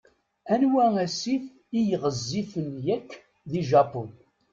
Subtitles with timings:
[0.53, 1.43] Anwa asif
[1.77, 3.09] i yeɣezzifen yakk
[3.51, 4.09] di Japun?